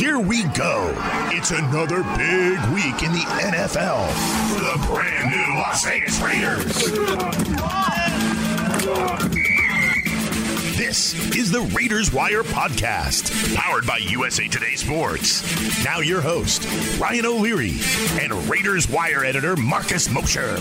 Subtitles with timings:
[0.00, 0.94] here we go.
[1.30, 4.08] It's another big week in the NFL
[4.56, 6.74] the brand new Las Vegas Raiders.
[10.78, 15.84] This is the Raiders Wire podcast, powered by USA Today Sports.
[15.84, 16.66] Now, your host,
[16.98, 17.74] Ryan O'Leary,
[18.22, 20.56] and Raiders Wire editor, Marcus Mosher.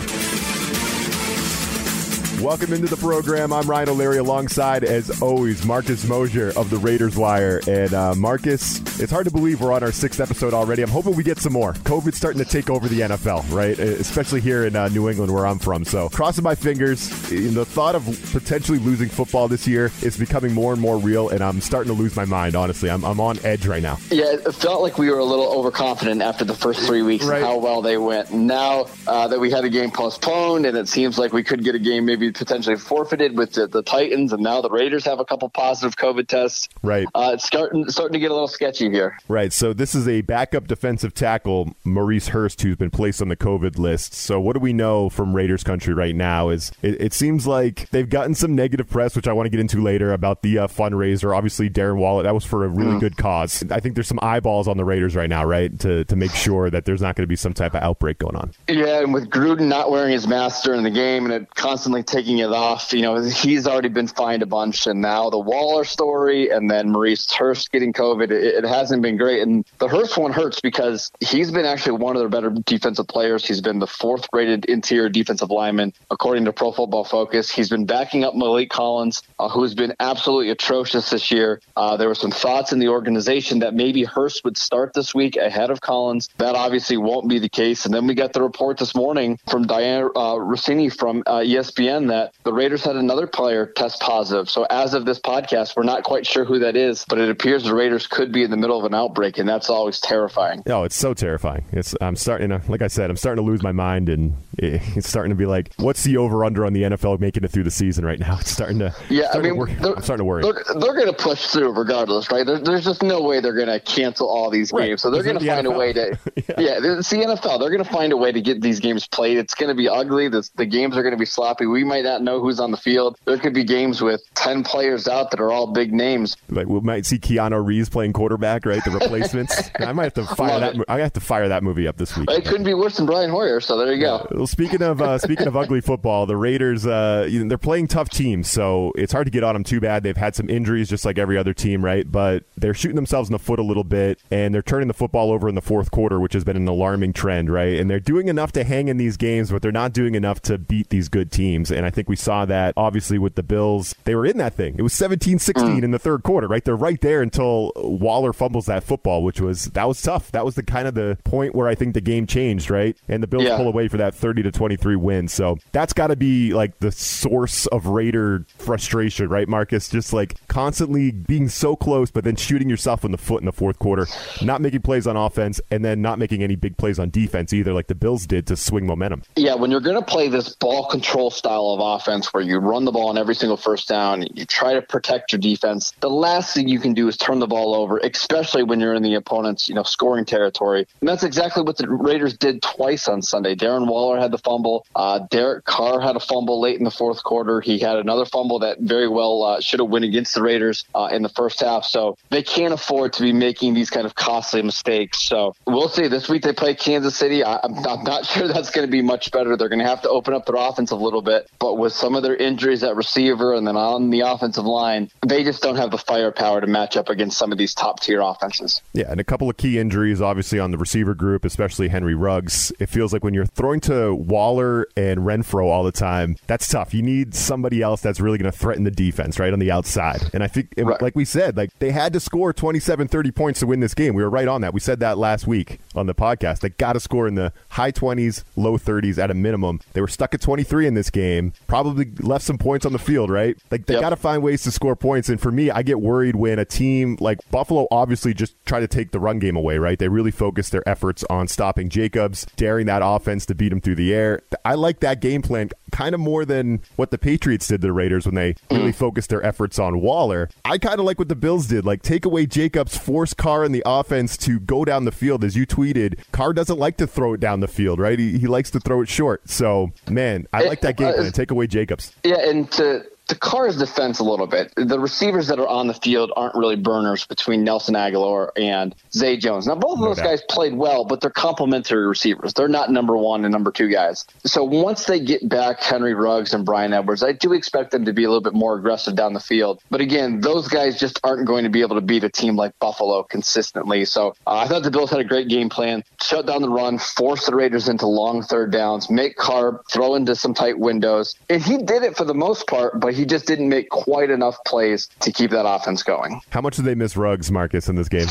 [2.41, 3.51] Welcome into the program.
[3.51, 7.59] I'm Ryan O'Leary alongside, as always, Marcus Mosher of the Raiders Wire.
[7.67, 10.81] And uh, Marcus, it's hard to believe we're on our sixth episode already.
[10.81, 11.73] I'm hoping we get some more.
[11.73, 13.77] COVID's starting to take over the NFL, right?
[13.77, 15.83] Especially here in uh, New England, where I'm from.
[15.83, 20.71] So, crossing my fingers, the thought of potentially losing football this year is becoming more
[20.71, 22.89] and more real, and I'm starting to lose my mind, honestly.
[22.89, 23.97] I'm, I'm on edge right now.
[24.11, 27.39] Yeah, it felt like we were a little overconfident after the first three weeks right.
[27.39, 28.31] and how well they went.
[28.31, 31.75] Now uh, that we had a game postponed, and it seems like we could get
[31.75, 35.25] a game maybe potentially forfeited with the, the, Titans, and now the Raiders have a
[35.25, 36.69] couple positive COVID tests.
[36.83, 37.07] Right.
[37.15, 39.17] Uh, it's starting starting to get a little sketchy here.
[39.27, 39.51] Right.
[39.51, 43.77] So this is a backup defensive tackle, Maurice Hurst, who's been placed on the COVID
[43.77, 44.13] list.
[44.13, 46.49] So what do we know from Raiders country right now?
[46.49, 49.59] Is it, it seems like they've gotten some negative press, which I want to get
[49.59, 51.35] into later about the uh, fundraiser.
[51.35, 52.99] Obviously, Darren Waller, that was for a really mm.
[52.99, 53.63] good cause.
[53.71, 56.69] I think there's some eyeballs on the Raiders right now, right, to to make sure
[56.69, 58.51] that there's not going to be some type of outbreak going on.
[58.67, 62.18] Yeah, and with Gruden not wearing his mask during the game and it constantly taking
[62.27, 64.87] it off, you know, he's already been fined a bunch.
[64.87, 69.17] And now the Waller story and then Maurice Hurst getting COVID, it, it hasn't been
[69.17, 69.41] great.
[69.41, 73.45] And the Hurst one hurts because he's been actually one of their better defensive players.
[73.45, 77.49] He's been the fourth rated interior defensive lineman, according to Pro Football Focus.
[77.49, 81.61] He's been backing up Maliek Collins, uh, who's been absolutely atrocious this year.
[81.75, 85.37] Uh, there were some thoughts in the organization that maybe Hurst would start this week
[85.37, 86.29] ahead of Collins.
[86.37, 87.85] That obviously won't be the case.
[87.85, 92.08] And then we got the report this morning from Dianna uh, Russini from uh, ESPN
[92.09, 94.49] that the Raiders had another player test positive.
[94.49, 97.63] So as of this podcast, we're not quite sure who that is, but it appears
[97.63, 100.63] the Raiders could be in the middle of an outbreak, and that's always terrifying.
[100.67, 101.65] Oh, it's so terrifying.
[101.71, 105.07] It's I'm starting to, like I said, I'm starting to lose my mind, and it's
[105.07, 107.71] starting to be like, what's the over under on the NFL making it through the
[107.71, 108.37] season right now?
[108.49, 108.95] It's starting to.
[109.09, 110.43] Yeah, starting I mean, I'm starting to worry.
[110.43, 112.45] They're, they're going to push through regardless, right?
[112.45, 114.87] There, there's just no way they're going to cancel all these right.
[114.87, 115.75] games, so they're going to find NFL.
[115.75, 116.19] a way to.
[116.35, 117.59] yeah, yeah it's the NFL.
[117.59, 119.37] They're going to find a way to get these games played.
[119.37, 120.29] It's going to be ugly.
[120.29, 121.65] The, the games are going to be sloppy.
[121.65, 123.17] We might not know who's on the field.
[123.25, 126.35] There could be games with 10 players out that are all big names.
[126.49, 128.83] Like we might see Keanu Reeves playing quarterback, right?
[128.83, 129.69] The replacements.
[129.79, 130.75] I might have to fire that.
[130.87, 132.29] I have to fire that movie up this week.
[132.29, 133.59] It couldn't be worse than Brian Hoyer.
[133.59, 134.27] So there you go.
[134.31, 137.87] Well, speaking of uh, speaking of ugly football, the Raiders, uh, you know, they're playing
[137.87, 140.03] tough teams, so it's hard to get on them too bad.
[140.03, 142.09] They've had some injuries, just like every other team, right?
[142.09, 145.31] But they're shooting themselves in the foot a little bit, and they're turning the football
[145.31, 147.79] over in the fourth quarter, which has been an alarming trend, right?
[147.79, 150.57] And they're doing enough to hang in these games, but they're not doing enough to
[150.57, 151.71] beat these good teams.
[151.71, 153.95] And I think we saw that obviously with the Bills.
[154.03, 154.75] They were in that thing.
[154.77, 155.83] It was 17 16 mm.
[155.83, 156.63] in the third quarter, right?
[156.63, 160.31] They're right there until Waller fumbles that football, which was, that was tough.
[160.31, 162.97] That was the kind of the point where I think the game changed, right?
[163.07, 163.57] And the Bills yeah.
[163.57, 165.27] pull away for that 30 to 23 win.
[165.27, 169.89] So that's got to be like the source of Raider frustration, right, Marcus?
[169.89, 173.51] Just like constantly being so close, but then shooting yourself in the foot in the
[173.51, 174.07] fourth quarter,
[174.41, 177.73] not making plays on offense, and then not making any big plays on defense either,
[177.73, 179.23] like the Bills did to swing momentum.
[179.35, 182.85] Yeah, when you're going to play this ball control style of offense where you run
[182.85, 185.93] the ball on every single first down, you try to protect your defense.
[185.99, 189.03] The last thing you can do is turn the ball over, especially when you're in
[189.03, 190.87] the opponent's, you know, scoring territory.
[190.99, 193.55] And that's exactly what the Raiders did twice on Sunday.
[193.55, 194.85] Darren Waller had the fumble.
[194.95, 197.61] Uh, Derek Carr had a fumble late in the fourth quarter.
[197.61, 201.09] He had another fumble that very well uh, should have went against the Raiders uh,
[201.11, 201.83] in the first half.
[201.85, 205.19] So they can't afford to be making these kind of costly mistakes.
[205.21, 206.07] So we'll see.
[206.07, 207.43] This week they play Kansas City.
[207.43, 209.55] I, am not, not sure that's going to be much better.
[209.57, 211.49] They're going to have to open up their offense a little bit.
[211.59, 215.43] But with some of their injuries at receiver and then on the offensive line, they
[215.43, 218.81] just don't have the firepower to match up against some of these top tier offenses.
[218.93, 222.71] Yeah, and a couple of key injuries, obviously, on the receiver group, especially Henry Ruggs.
[222.79, 226.93] It feels like when you're throwing to Waller and Renfrow all the time, that's tough.
[226.93, 230.21] You need somebody else that's really going to threaten the defense, right, on the outside.
[230.33, 231.01] And I think, right.
[231.01, 234.13] like we said, like they had to score 27, 30 points to win this game.
[234.15, 234.73] We were right on that.
[234.73, 236.59] We said that last week on the podcast.
[236.59, 239.81] They got to score in the high 20s, low 30s at a minimum.
[239.93, 243.29] They were stuck at 23 in this game, probably left some points on the field,
[243.29, 243.57] right?
[243.71, 244.01] Like they yep.
[244.01, 245.29] got to find ways to score points.
[245.29, 248.87] And for me, I get worried when a team like Buffalo obviously just try to
[248.87, 249.97] take the run game away, right?
[249.97, 253.95] They really focus their efforts on stopping Jacobs, daring that offense to beat him through
[253.95, 254.41] the air.
[254.65, 257.93] I like that game plan kind of more than what the Patriots did to the
[257.93, 260.49] Raiders when they really focused their efforts on Waller.
[260.65, 263.71] I kind of like what the Bills did, like take away Jacobs, force Carr in
[263.71, 265.43] the offense to go down the field.
[265.43, 268.19] As you tweeted, Carr doesn't like to throw it down the field, right?
[268.19, 269.49] He, he likes to throw it short.
[269.49, 271.31] So, man, I like that game uh, plan.
[271.31, 272.13] Take away Jacobs.
[272.23, 274.73] Yeah, and to the Carr's defense a little bit.
[274.75, 279.37] The receivers that are on the field aren't really burners between Nelson Agholor and Zay
[279.37, 279.67] Jones.
[279.67, 282.53] Now, both of those guys played well, but they're complementary receivers.
[282.53, 284.25] They're not number one and number two guys.
[284.45, 288.13] So once they get back Henry Ruggs and Bryan Edwards, I do expect them to
[288.13, 289.81] be a little bit more aggressive down the field.
[289.91, 292.77] But again, those guys just aren't going to be able to beat a team like
[292.79, 294.05] Buffalo consistently.
[294.05, 296.97] So uh, I thought the Bills had a great game plan, shut down the run,
[296.97, 301.35] force the Raiders into long third downs, make Carr throw into some tight windows.
[301.49, 304.57] And he did it for the most part, but he just didn't make quite enough
[304.65, 306.41] plays to keep that offense going.
[306.49, 308.27] How much did they miss Ruggs, Marcus, in this game?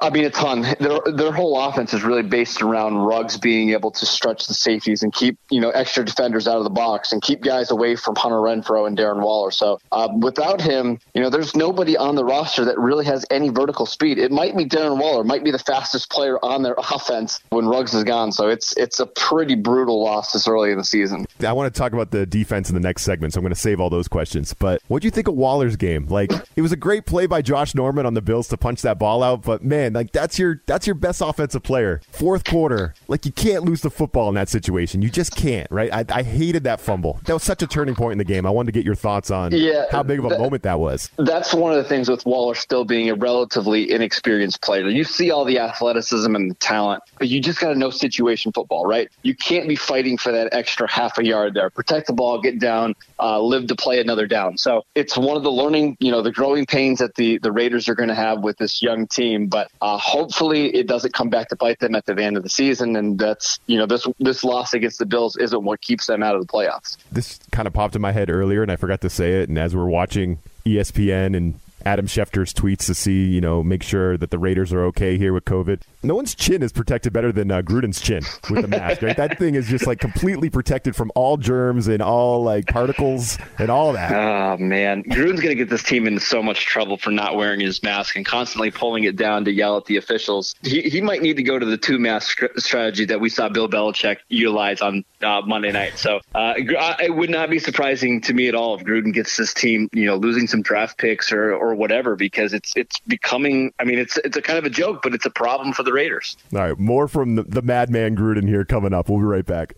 [0.00, 0.62] I mean, a ton.
[0.80, 5.02] Their their whole offense is really based around Ruggs being able to stretch the safeties
[5.02, 8.16] and keep you know extra defenders out of the box and keep guys away from
[8.16, 9.50] Hunter Renfrow and Darren Waller.
[9.50, 13.48] So uh, without him, you know, there's nobody on the roster that really has any
[13.48, 14.18] vertical speed.
[14.18, 17.94] It might be Darren Waller, might be the fastest player on their offense when Ruggs
[17.94, 18.32] is gone.
[18.32, 21.26] So it's it's a pretty brutal loss this early in the season.
[21.44, 23.60] I want to talk about the defense in the next segment, so I'm going to
[23.60, 24.54] save all those questions.
[24.54, 26.06] But what do you think of Waller's game?
[26.06, 28.98] Like, it was a great play by Josh Norman on the Bills to punch that
[28.98, 32.00] ball out, but man, like that's your that's your best offensive player.
[32.10, 35.02] Fourth quarter, like you can't lose the football in that situation.
[35.02, 35.92] You just can't, right?
[35.92, 37.20] I, I hated that fumble.
[37.24, 38.46] That was such a turning point in the game.
[38.46, 40.78] I wanted to get your thoughts on yeah, how big of a that, moment that
[40.78, 41.10] was.
[41.18, 44.88] That's one of the things with Waller still being a relatively inexperienced player.
[44.88, 48.52] You see all the athleticism and the talent, but you just got to know situation
[48.52, 49.08] football, right?
[49.22, 51.70] You can't be fighting for that extra half a yard there.
[51.70, 54.58] Protect the ball, get down, uh, live to play another down.
[54.58, 57.88] So it's one of the learning, you know, the growing pains that the the Raiders
[57.88, 59.46] are going to have with this young team.
[59.46, 62.48] But uh, hopefully, it doesn't come back to bite them at the end of the
[62.48, 62.96] season.
[62.96, 66.34] And that's you know this this loss against the Bills isn't what keeps them out
[66.34, 66.96] of the playoffs.
[67.12, 69.48] This kind of popped in my head earlier, and I forgot to say it.
[69.48, 74.16] And as we're watching ESPN and Adam Schefter's tweets to see, you know, make sure
[74.16, 75.82] that the Raiders are okay here with COVID.
[76.02, 79.16] No one's chin is protected better than uh, Gruden's chin with the mask, right?
[79.16, 83.70] That thing is just like completely protected from all germs and all like particles and
[83.70, 84.12] all that.
[84.42, 87.82] Oh man, Gruden's gonna get this team into so much trouble for not wearing his
[87.82, 90.54] mask and constantly pulling it down to yell at the officials.
[90.62, 93.68] He he might need to go to the two mask strategy that we saw Bill
[93.68, 95.98] Belichick utilize on uh, Monday night.
[95.98, 99.54] So uh, it would not be surprising to me at all if Gruden gets this
[99.54, 103.72] team, you know, losing some draft picks or or whatever because it's it's becoming.
[103.78, 105.92] I mean, it's it's a kind of a joke, but it's a problem for the
[105.92, 106.36] Raiders.
[106.52, 109.08] All right, more from the, the madman Gruden here coming up.
[109.08, 109.74] We'll be right back.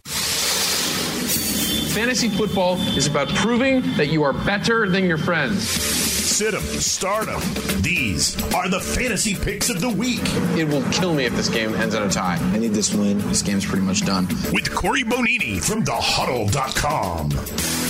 [1.95, 5.95] Fantasy football is about proving that you are better than your friends
[6.35, 7.41] sit 'em, start 'em.
[7.81, 10.21] These are the fantasy picks of the week.
[10.57, 12.41] It will kill me if this game ends in a tie.
[12.53, 13.19] I need this win.
[13.29, 14.27] This game's pretty much done.
[14.53, 17.84] With Corey Bonini from thehuddle.com.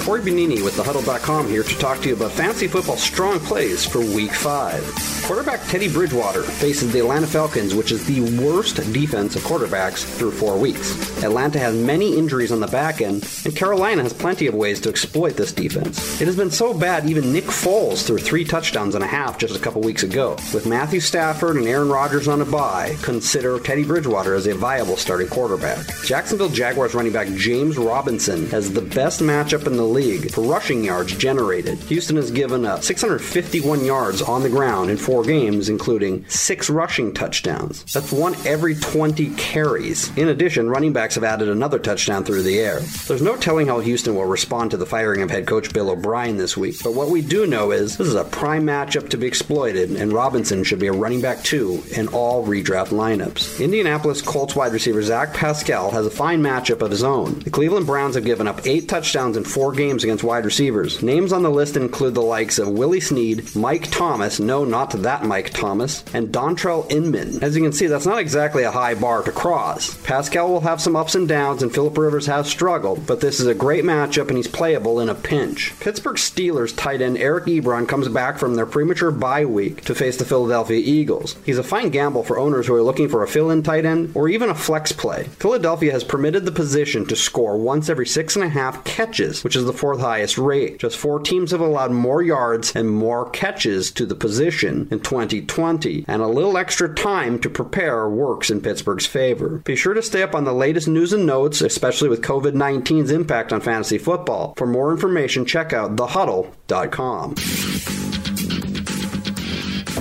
[0.00, 4.00] Corey Benini with thehuddle.com here to talk to you about fantasy football strong plays for
[4.00, 4.82] week five.
[5.24, 10.32] Quarterback Teddy Bridgewater faces the Atlanta Falcons, which is the worst defense of quarterbacks through
[10.32, 11.22] four weeks.
[11.22, 14.88] Atlanta has many injuries on the back end, and Carolina has plenty of ways to
[14.88, 16.20] exploit this defense.
[16.20, 19.54] It has been so bad, even Nick Foles threw three touchdowns and a half just
[19.54, 20.36] a couple weeks ago.
[20.52, 24.96] With Matthew Stafford and Aaron Rodgers on a bye, consider Teddy Bridgewater as a viable
[24.96, 25.86] starting quarterback.
[26.04, 30.84] Jacksonville Jaguars running back James Robinson has the best matchup in the league for rushing
[30.84, 31.78] yards generated.
[31.84, 36.70] Houston has given up 651 yards on the ground in four four games, including six
[36.70, 37.84] rushing touchdowns.
[37.92, 40.16] That's one every 20 carries.
[40.16, 42.80] In addition, running backs have added another touchdown through the air.
[43.06, 46.38] There's no telling how Houston will respond to the firing of head coach Bill O'Brien
[46.38, 49.26] this week, but what we do know is this is a prime matchup to be
[49.26, 53.62] exploited, and Robinson should be a running back two in all redraft lineups.
[53.62, 57.40] Indianapolis Colts wide receiver Zach Pascal has a fine matchup of his own.
[57.40, 61.02] The Cleveland Browns have given up eight touchdowns in four games against wide receivers.
[61.02, 65.24] Names on the list include the likes of Willie Snead, Mike Thomas, no, not that
[65.24, 67.42] Mike Thomas, and Dontrelle Inman.
[67.42, 69.96] As you can see, that's not exactly a high bar to cross.
[70.02, 73.46] Pascal will have some ups and downs, and Philip Rivers has struggled, but this is
[73.46, 75.72] a great matchup and he's playable in a pinch.
[75.80, 80.16] Pittsburgh Steelers tight end Eric Ebron comes back from their premature bye week to face
[80.16, 81.36] the Philadelphia Eagles.
[81.44, 84.12] He's a fine gamble for owners who are looking for a fill in tight end
[84.14, 85.24] or even a flex play.
[85.38, 89.56] Philadelphia has permitted the position to score once every six and a half catches, which
[89.62, 90.78] is the fourth highest rate.
[90.78, 96.04] Just four teams have allowed more yards and more catches to the position in 2020,
[96.06, 99.62] and a little extra time to prepare works in Pittsburgh's favor.
[99.64, 103.10] Be sure to stay up on the latest news and notes, especially with COVID 19's
[103.10, 104.54] impact on fantasy football.
[104.56, 108.21] For more information, check out thehuddle.com.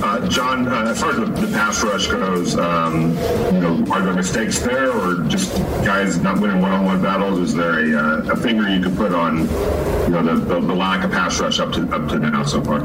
[0.03, 3.11] Uh, John, uh, as far as the, the, pass rush goes, um,
[3.53, 5.55] you know, are there mistakes there, or just
[5.85, 7.37] guys not winning one-on-one battles?
[7.37, 10.73] Is there a, uh, a finger you could put on, you know, the, the, the
[10.73, 12.81] lack of pass rush up to up to now so far?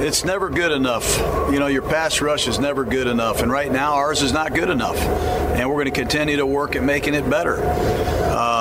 [0.00, 1.18] it's never good enough.
[1.52, 3.42] You know, your pass rush is never good enough.
[3.42, 4.96] And right now, ours is not good enough.
[4.96, 7.60] And we're going to continue to work at making it better.
[7.62, 8.57] Uh,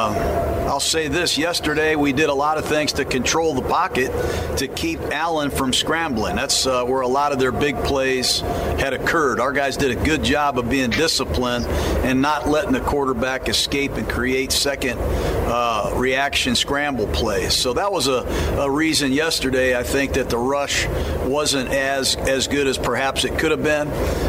[0.77, 4.11] I'll say this yesterday, we did a lot of things to control the pocket
[4.57, 6.35] to keep Allen from scrambling.
[6.35, 9.39] That's uh, where a lot of their big plays had occurred.
[9.39, 11.65] Our guys did a good job of being disciplined
[12.05, 17.55] and not letting the quarterback escape and create second uh, reaction scramble plays.
[17.55, 18.21] So that was a,
[18.59, 20.85] a reason yesterday, I think, that the rush
[21.25, 23.87] wasn't as, as good as perhaps it could have been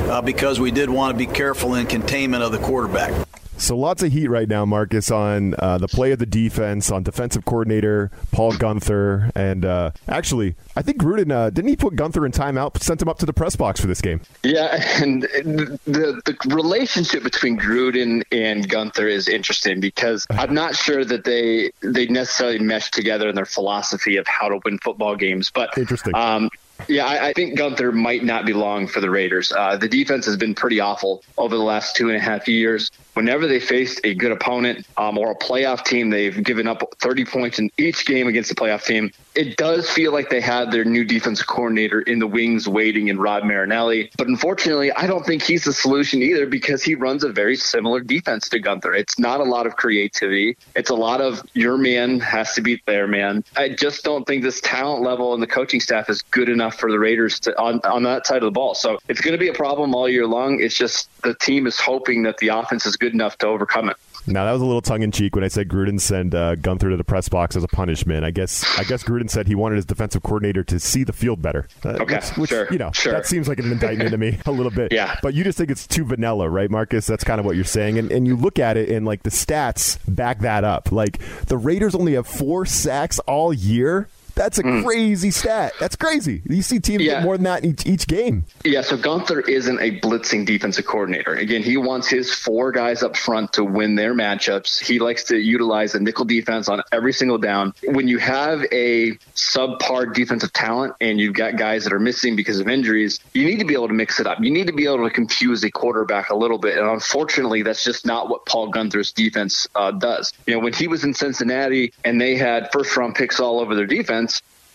[0.09, 3.13] uh, because we did want to be careful in containment of the quarterback.
[3.59, 7.03] So lots of heat right now, Marcus, on uh, the play of the defense, on
[7.03, 12.25] defensive coordinator Paul Guenther, and uh, actually, I think Gruden uh, didn't he put Guenther
[12.25, 14.21] in timeout, sent him up to the press box for this game.
[14.45, 21.05] Yeah, and the the relationship between Gruden and Guenther is interesting because I'm not sure
[21.05, 25.51] that they they necessarily mesh together in their philosophy of how to win football games.
[25.51, 26.15] But interesting.
[26.15, 26.49] Um,
[26.87, 29.51] yeah, I, I, think Guenther might not be long for the Raiders.
[29.51, 32.93] Uh, the defense has been pretty awful over the last two and a half years
[33.19, 37.25] whenever they faced a good opponent um, or a playoff team, they've given up 30
[37.25, 39.11] points in each game against the playoff team.
[39.35, 43.19] It does feel like they had their new defensive coordinator in the wings waiting in
[43.19, 44.13] Rod Marinelli.
[44.17, 47.99] But unfortunately, I don't think he's the solution either because he runs a very similar
[47.99, 48.97] defense to Guenther.
[48.97, 50.57] It's not a lot of creativity.
[50.77, 53.43] It's a lot of your man has to beat their man.
[53.57, 56.93] I just don't think this talent level and the coaching staff is good enough for
[56.93, 58.77] the Raiders to on, on that side of the ball.
[58.77, 60.61] So it's going to be a problem all year long.
[60.61, 63.97] It's just the team is hoping that the offense is good enough to overcome it.
[64.27, 66.91] Now that was a little tongue in cheek when I said Gruden sent uh, Guenther
[66.91, 68.25] to the press box as a punishment.
[68.25, 71.41] I guess I guess Gruden said he wanted his defensive coordinator to see the field
[71.41, 71.67] better.
[71.85, 73.13] Uh, okay, which, which, sure, you know sure.
[73.13, 74.93] that seems like an indictment to me a little bit.
[74.93, 77.07] Yeah, but you just think it's too vanilla, right, Marcus?
[77.07, 79.31] That's kind of what you're saying, and and you look at it and like the
[79.31, 80.93] stats back that up.
[80.93, 84.09] Like the Raiders only have four sacks all year.
[84.39, 84.85] That's a mm.
[84.85, 85.73] crazy stat.
[85.81, 86.43] That's crazy.
[86.49, 87.15] You see teams yeah.
[87.15, 88.45] get more than that each, each game.
[88.65, 91.35] Yeah, so Guenther isn't a blitzing defensive coordinator.
[91.35, 94.81] Again, he wants his four guys up front to win their matchups.
[94.81, 97.75] He likes to utilize a nickel defense on every single down.
[97.83, 102.61] When you have a subpar defensive talent and you've got guys that are missing because
[102.61, 104.39] of injuries, you need to be able to mix it up.
[104.41, 106.79] You need to be able to confuse a quarterback a little bit.
[106.79, 110.33] And unfortunately, that's just not what Paul Guenther's defense uh, does.
[110.47, 113.75] You know, when he was in Cincinnati and they had first round picks all over
[113.75, 114.28] their defense,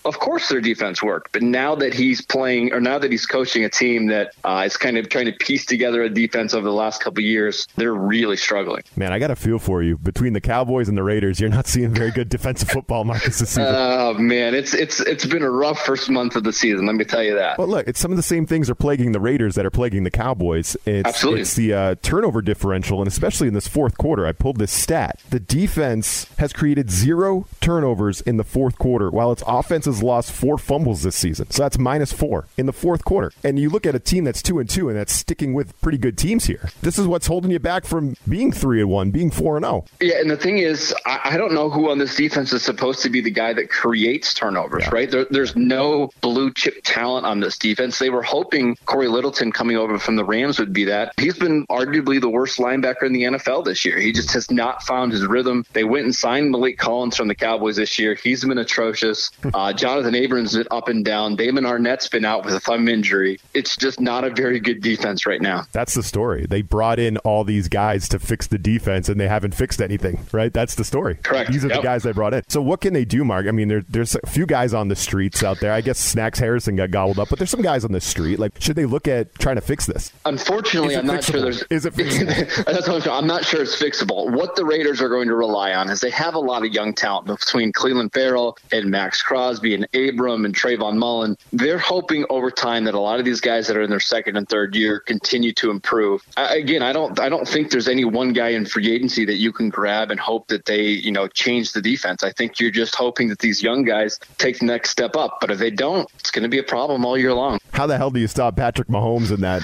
[0.06, 1.32] of course their defense worked.
[1.32, 4.78] But now that he's playing, or now that he's coaching a team that uh, is
[4.78, 8.38] kind of trying to piece together a defense over the last couple years, they're really
[8.38, 8.84] struggling.
[8.96, 9.98] Man, I got a feel for you.
[9.98, 13.40] Between the Cowboys and the Raiders, you're not seeing very good defensive football, Marcus.
[13.40, 13.66] This season.
[13.68, 16.86] Oh man, it's it's it's been a rough first month of the season.
[16.86, 17.58] Let me tell you that.
[17.58, 20.04] Well, look, it's some of the same things are plaguing the Raiders that are plaguing
[20.04, 20.76] the Cowboys.
[20.86, 24.58] It's, Absolutely, it's the uh, turnover differential, and especially in this fourth quarter, I pulled
[24.58, 25.22] this stat.
[25.30, 30.32] The defense has created zero turnovers in the fourth quarter, while its offense has lost
[30.32, 31.50] four fumbles this season.
[31.50, 33.32] So that's minus four in the fourth quarter.
[33.44, 35.98] And you look at a team that's two and two and that's sticking with pretty
[35.98, 36.70] good teams here.
[36.82, 39.66] This is what's holding you back from being three and one, being four and.
[39.66, 39.86] Oh.
[40.02, 43.02] Yeah, and the thing is, I, I, don't know who on this defense is supposed
[43.04, 44.84] to be the guy that creates turnovers.
[44.84, 44.90] Yeah.
[44.92, 45.10] Right?
[45.10, 48.00] There, there's no blue chip talent on this defense.
[48.00, 51.14] They were hoping Cory Littleton coming over from the Rams would be that.
[51.20, 53.98] He's been arguably the worst linebacker in the NFL this year.
[54.00, 55.66] He just has not found his rhythm.
[55.74, 58.16] They went and signed Maliek Collins from the Cowboys this year.
[58.16, 59.32] He's been atrocious.
[59.54, 61.36] Uh, Johnathan Abram's been up and down.
[61.36, 63.38] Damon Arnette's been out with a thumb injury.
[63.54, 65.66] It's just not a very good defense right now.
[65.74, 66.46] That's the story.
[66.46, 70.25] They brought in all these guys to fix the defense, and they haven't fixed anything.
[70.32, 70.54] Right?
[70.54, 71.16] That's the story.
[71.16, 71.52] Correct.
[71.52, 71.78] These are yep.
[71.78, 72.44] the guys they brought in.
[72.48, 73.46] So what can they do, Mark?
[73.46, 75.74] I mean, there, there's a few guys on the streets out there.
[75.74, 78.40] I guess Snacks Harrison got gobbled up, but there's some guys on the street.
[78.40, 80.13] Like, should they look at trying to fix this?
[80.25, 81.62] Unfortunately, I'm not sure there's.
[81.63, 81.94] Is it?
[82.66, 84.32] That's what I'm, I'm not sure it's fixable.
[84.32, 86.94] What the Raiders are going to rely on is they have a lot of young
[86.94, 91.38] talent between Clelin Ferrell and Maxx Crosby and Abram and Trayvon Mullen.
[91.51, 94.38] They're hoping over time that a lot of these guys that are in their second
[94.38, 96.24] and third year continue to improve.
[96.38, 99.38] I, again, I don't I don't think there's any one guy in free agency that
[99.38, 102.24] you can grab and hope that they you know change the defense.
[102.24, 105.38] I think you're just hoping that these young guys take the next step up.
[105.42, 107.60] But if they don't, it's going to be a problem all year long.
[107.72, 109.63] How the hell do you stop Patrick Mahomes in that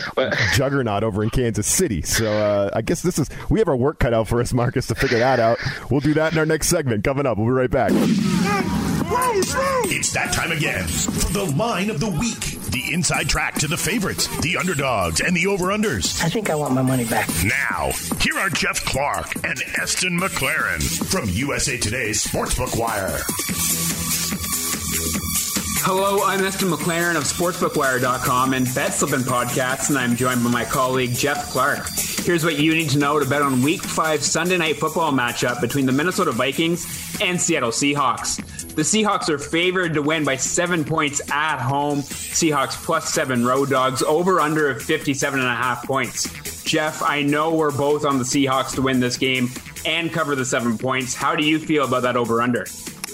[0.53, 2.01] juggernaut over in Kansas City?
[2.01, 4.87] So uh, I guess this is we have our work cut out for us, Marcus,
[4.87, 5.59] to figure that out.
[5.89, 7.37] We'll do that in our next segment coming up.
[7.37, 7.91] We'll be right back.
[9.11, 12.39] It's that time again for the line of the week.
[12.69, 16.23] The inside track to the favorites, the underdogs, and the over-unders.
[16.23, 17.27] I think I want my money back.
[17.43, 17.89] Now,
[18.21, 23.17] here are Jeff Clark and Eston McLaren from USA Today's Sportsbook Wire.
[25.81, 31.15] Hello, I'm Eston McLaren of SportsbookWire.com and BetSlippin Podcasts, and I'm joined by my colleague
[31.15, 31.87] Jeff Clark.
[31.97, 35.61] Here's what you need to know to bet on Week 5 Sunday Night Football matchup
[35.61, 36.85] between the Minnesota Vikings
[37.21, 38.58] and Seattle Seahawks.
[38.75, 41.99] The Seahawks are favored to win by seven points at home.
[41.99, 46.63] Seahawks plus seven road dogs over under 57 and a half points.
[46.63, 49.49] Jeff, I know we're both on the Seahawks to win this game
[49.85, 51.13] and cover the seven points.
[51.13, 52.65] How do you feel about that over under?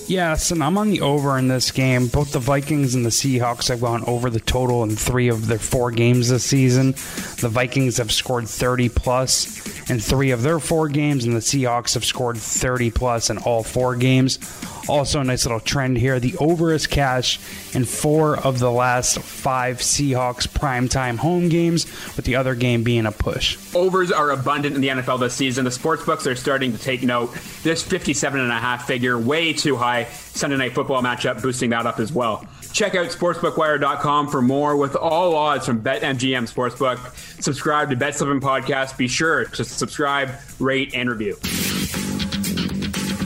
[0.07, 2.07] Yes, and I'm on the over in this game.
[2.07, 5.57] Both the Vikings and the Seahawks have gone over the total in three of their
[5.57, 6.91] four games this season.
[6.91, 11.95] The Vikings have scored 30 plus in three of their four games, and the Seahawks
[11.95, 14.37] have scored 30 plus in all four games.
[14.87, 16.19] Also, a nice little trend here.
[16.19, 17.39] The over is cash
[17.75, 23.05] in four of the last five Seahawks primetime home games, with the other game being
[23.05, 23.57] a push.
[23.75, 25.65] Overs are abundant in the NFL this season.
[25.65, 27.33] The sportsbooks are starting to take note.
[27.63, 30.05] This 57 and a half figure, way too high.
[30.05, 32.45] Sunday night football matchup, boosting that up as well.
[32.73, 36.99] Check out sportsbookwire.com for more with all odds from BetMGM Sportsbook.
[37.41, 38.97] Subscribe to Bet Slippin' Podcast.
[38.97, 41.37] Be sure to subscribe, rate, and review.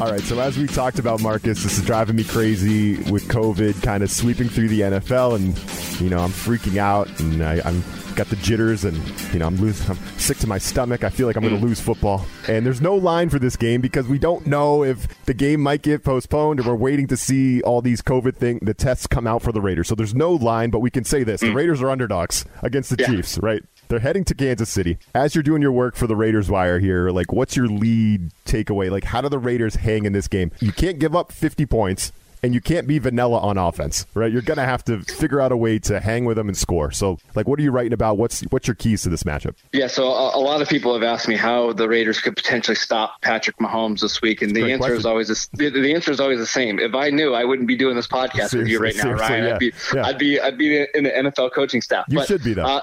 [0.02, 3.84] All right, so as we talked about, Marcus, this is driving me crazy with COVID
[3.84, 7.84] kind of sweeping through the NFL, and you know I'm freaking out, and I, I'm
[8.16, 8.96] got the jitters, and
[9.34, 9.92] you know I'm losing.
[9.92, 11.04] I'm sick to my stomach.
[11.04, 11.68] I feel like I'm going to mm.
[11.68, 15.34] lose football, and there's no line for this game because we don't know if the
[15.34, 19.06] game might get postponed, or we're waiting to see all these COVID thing, the tests
[19.06, 19.90] come out for the Raiders.
[19.90, 21.56] So there's no line, but we can say this: the mm.
[21.56, 23.08] Raiders are underdogs against the Yeah.
[23.08, 23.64] Chiefs, right?
[23.90, 25.00] They're heading to Kansas City.
[25.16, 28.92] As you're doing your work for the Raiders Wire here, like what's your lead takeaway?
[28.92, 30.52] Like how do the Raiders hang in this game?
[30.60, 32.12] You can't give up 50 points
[32.44, 34.32] and you can't be vanilla on offense, right?
[34.32, 36.92] You're going to have to figure out a way to hang with them and score.
[36.92, 38.20] So, like what are you writing about?
[38.20, 39.56] What's what's your keys to this matchup?
[39.74, 42.76] Yeah, so a, a lot of people have asked me how the Raiders could potentially
[42.76, 46.12] stop Patrick Mahomes this week, and the Great answer is always the, the, the answer
[46.12, 46.78] is always the same.
[46.80, 49.46] If I knew, I wouldn't be doing this podcast with you right now, Ryan.
[49.46, 49.54] yeah.
[49.56, 50.06] I'd be, Yeah.
[50.06, 52.06] I'd be, I'd be in the NFL coaching staff.
[52.08, 52.64] You But, should be, though.
[52.66, 52.82] Uh,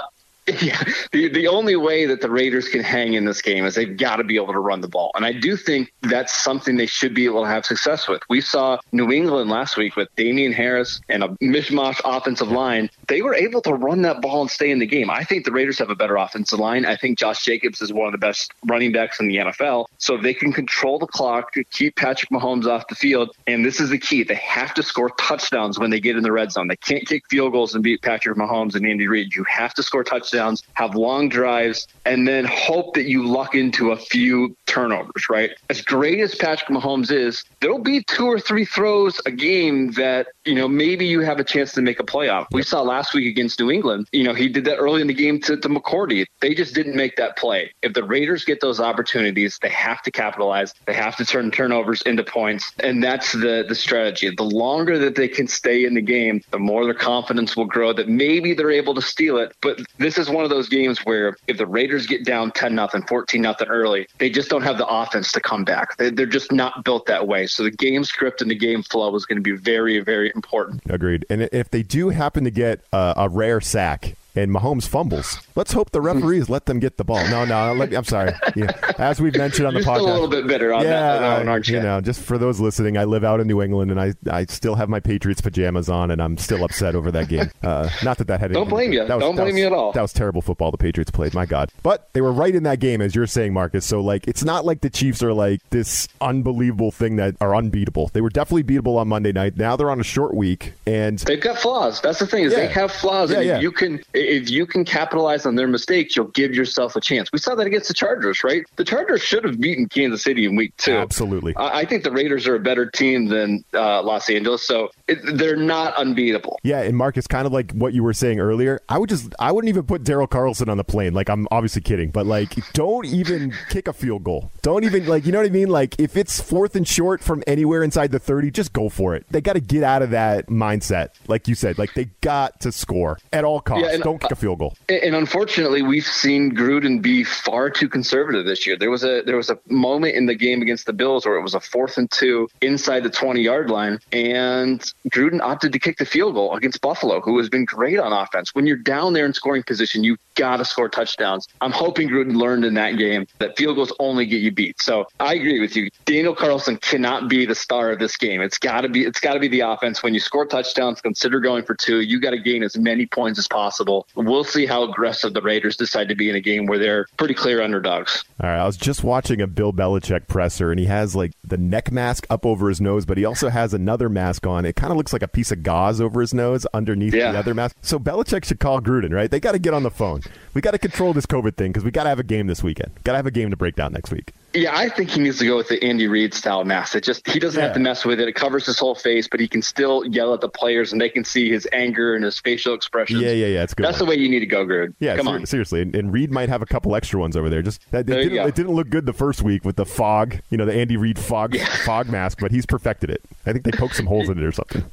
[0.63, 3.97] yeah, the the only way that the Raiders can hang in this game is they've
[3.97, 6.87] got to be able to run the ball, and I do think that's something they
[6.87, 8.23] should be able to have success with.
[8.29, 12.89] We saw New England last week with Damien Harris and a mishmash offensive line.
[13.09, 15.11] They were able to run that ball and stay in the game.
[15.11, 16.87] I think the Raiders have a better offensive line.
[16.87, 19.87] I think Josh Jacobs is one of the best running backs in the NFL.
[19.99, 23.81] So if they can control the clock, keep Patrick Mahomes off the field, and this
[23.81, 26.69] is the key, they have to score touchdowns when they get in the red zone.
[26.69, 29.35] They can't kick field goals and beat Patrick Mahomes and Andy Reid.
[29.35, 30.36] You have to score touchdowns,
[30.75, 35.51] have long drives, and then hope that you luck into a few turnovers, right?
[35.71, 40.29] As great as Patrick Mahomes is, there'll be two or three throws a game that,
[40.47, 42.47] you know, maybe you have a chance to make a playoff.
[42.53, 45.15] We saw last week against New England, you know, he did that early in the
[45.15, 46.25] game to, to McCourty.
[46.41, 47.73] They just didn't make that play.
[47.83, 50.73] If the Raiders get those opportunities, they have to capitalize.
[50.87, 52.73] They have to turn turnovers into points.
[52.81, 54.33] And that's the, the strategy.
[54.35, 57.93] The longer that they can stay in the game, the more their confidence will grow
[57.93, 59.55] that maybe they're able to steal it.
[59.61, 63.03] But this is one of those games where if the Raiders get down 10 nothing,
[63.03, 65.97] 14 nothing early, they just don't have the offense to come back.
[65.97, 67.47] They, they're just not built that way.
[67.47, 70.83] So the game script and the game flow is going to be very, very important.
[70.89, 71.27] Agreed.
[71.29, 75.73] And if they do happen to get uh, a rare sack and Mahomes fumbles, let's
[75.73, 77.27] hope the referees let them get the ball.
[77.29, 78.33] No, no, let me, I'm sorry.
[78.55, 78.71] Yeah.
[78.99, 81.47] As we've mentioned on the You're podcast, still a little bit bitter on yeah, that,
[81.47, 81.81] one, you?
[81.81, 84.75] know, just for those listening, I live out in New England, and I, I still
[84.77, 87.51] have my Patriots pajamas on, and I'm still upset over that game.
[87.63, 88.53] Uh, not that that had.
[88.53, 89.01] Don't blame you.
[89.01, 89.93] was- Don't blame was- you at all.
[89.93, 91.35] That was terrible football the Patriots played.
[91.35, 93.85] My God, but they were right in that game, as you're saying, Marcus.
[93.85, 98.09] So like, it's not like the Chiefs are like this unbelievable thing that are unbeatable.
[98.13, 99.57] They were definitely beatable on Monday night.
[99.57, 102.01] Now they're on a short week, and They've got flaws.
[102.01, 102.61] That's the thing is Yeah.
[102.61, 103.59] they have flaws, Yeah, and yeah.
[103.61, 107.31] you can if you can capitalize on their mistakes, you'll give yourself a chance.
[107.33, 108.65] We saw that against the Chargers, right?
[108.77, 110.97] The Chargers should have beaten Kansas City in Week Two.
[110.97, 111.55] Absolutely.
[111.57, 115.57] I, I think the Raiders are a better team than uh, Los Angeles, so they're
[115.57, 116.59] not unbeatable.
[116.63, 119.53] Yeah, and Marcus, kind of like what you were saying earlier, I would just, I
[119.53, 121.15] wouldn't even put Daryl Carlson on the plane.
[121.15, 124.51] Like, I'm obviously kidding, but like, don't even kick a field goal.
[124.63, 125.69] Don't even, like, you know what I mean?
[125.69, 129.25] Like, if it's fourth and short from anywhere inside the 30, just go for it.
[129.31, 131.11] They got to get out of that mindset.
[131.29, 133.85] Like you said, like, they got to score at all costs.
[133.87, 134.75] Yeah, and, don't kick a uh, field goal.
[134.89, 138.77] And and unfortunately, we've seen Gruden be far too conservative this year.
[138.77, 141.43] There was a there was a moment in the game against the Bills where it
[141.43, 145.99] was a fourth and two inside the twenty yard line, and Gruden opted to kick
[145.99, 148.55] the field goal against Buffalo, who has been great on offense.
[148.55, 151.49] When you're down there in scoring position, you got to score touchdowns.
[151.61, 154.81] I'm hoping Gruden learned in that game that field goals only get you beat.
[154.81, 155.91] So I agree with you.
[156.05, 158.41] Daniel Carlson cannot be the star of this game.
[158.41, 160.03] It's got to be it's got to be the offense.
[160.03, 162.01] When you score touchdowns, consider going for two.
[162.01, 164.07] You got to gain as many points as possible.
[164.15, 167.35] We'll see how aggressive the Raiders decide to be in a game where they're pretty
[167.35, 168.25] clear underdogs.
[168.43, 171.57] All right, I was just watching a Bill Belichick presser, and he has like the
[171.57, 174.65] neck mask up over his nose, but he also has another mask on.
[174.65, 177.33] It kind of looks like a piece of gauze over his nose underneath Yeah.
[177.33, 177.77] the other mask.
[177.83, 179.31] So Belichick should call Gruden, right?
[179.31, 180.23] They got to get on the phone.
[180.55, 182.63] We got to control this COVID thing because we got to have a game this
[182.63, 182.93] weekend.
[183.05, 184.33] Got to have a game to break down next week.
[184.57, 186.95] Yeah, I think he needs to go with the Andy Reid style mask.
[186.95, 187.67] It just he doesn't Yeah.
[187.67, 188.27] have to mess with it.
[188.29, 191.11] It covers his whole face, but he can still yell at the players, and they
[191.11, 193.21] can see his anger and his facial expressions.
[193.21, 193.63] Yeah, yeah, yeah.
[193.63, 193.85] It's good.
[193.85, 194.07] That's one.
[194.07, 194.95] the way you need to go, Gruden.
[194.99, 195.47] Yeah, come ser- on.
[195.47, 197.61] seriously, and, and Reid might have a couple extra ones over there.
[197.61, 199.85] Just that, it, There you didn't, it didn't look good the first week with the
[199.87, 203.21] fog, you know, the Andy Reid fog fog mask, but he's perfected it.
[203.45, 204.85] I think they poked some holes in it or something.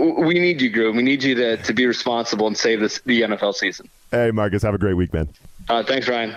[0.00, 0.96] We need you, Gruden.
[0.96, 3.88] We need you to, to be responsible and save this the NFL season.
[4.10, 5.28] Hey, Marcus, have a great week, man.
[5.68, 6.36] Uh, thanks, Ryan.